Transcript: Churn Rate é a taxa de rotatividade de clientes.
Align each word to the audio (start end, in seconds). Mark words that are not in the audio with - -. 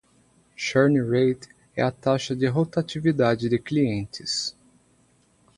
Churn 0.55 0.95
Rate 0.99 1.47
é 1.75 1.83
a 1.83 1.91
taxa 1.91 2.35
de 2.35 2.47
rotatividade 2.47 3.47
de 3.47 3.59
clientes. 3.59 4.57